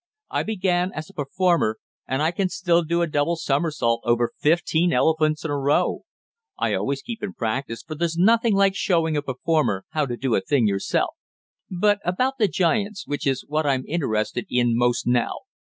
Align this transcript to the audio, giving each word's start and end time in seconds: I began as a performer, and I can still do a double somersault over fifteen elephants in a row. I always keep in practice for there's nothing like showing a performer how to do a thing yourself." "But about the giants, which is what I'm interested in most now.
I 0.31 0.41
began 0.41 0.91
as 0.93 1.11
a 1.11 1.13
performer, 1.13 1.77
and 2.07 2.23
I 2.23 2.31
can 2.31 2.49
still 2.49 2.81
do 2.83 3.03
a 3.03 3.07
double 3.07 3.35
somersault 3.35 4.01
over 4.03 4.31
fifteen 4.39 4.91
elephants 4.93 5.45
in 5.45 5.51
a 5.51 5.55
row. 5.59 6.05
I 6.57 6.73
always 6.73 7.03
keep 7.03 7.21
in 7.21 7.33
practice 7.33 7.83
for 7.83 7.93
there's 7.93 8.17
nothing 8.17 8.55
like 8.55 8.73
showing 8.73 9.15
a 9.15 9.21
performer 9.21 9.85
how 9.89 10.07
to 10.07 10.17
do 10.17 10.33
a 10.33 10.41
thing 10.41 10.65
yourself." 10.65 11.13
"But 11.69 11.99
about 12.03 12.39
the 12.39 12.47
giants, 12.47 13.05
which 13.05 13.27
is 13.27 13.45
what 13.47 13.67
I'm 13.67 13.85
interested 13.87 14.47
in 14.49 14.75
most 14.75 15.05
now. 15.05 15.33